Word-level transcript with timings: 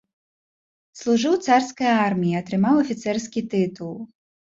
Служыў 0.99 1.35
у 1.35 1.39
царскай 1.47 1.89
арміі, 2.05 2.33
атрымаў 2.39 2.81
афіцэрскі 2.85 3.45
тытул. 3.53 3.93